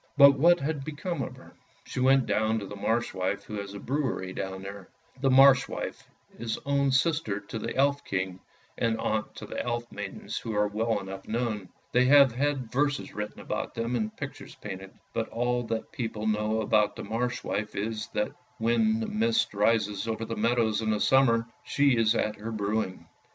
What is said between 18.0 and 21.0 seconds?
that when the mist rises over the meadows in the